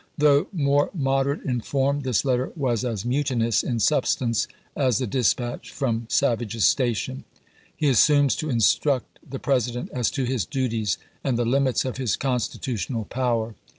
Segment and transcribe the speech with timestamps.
[0.17, 5.69] Though more moderate in form, this letter was as mutinous in substance as the dispatch
[5.69, 7.23] from Sav age's Station.
[7.77, 12.15] He assumes to instruct the President as to his duties and the limits of his
[12.15, 13.53] constitutional power.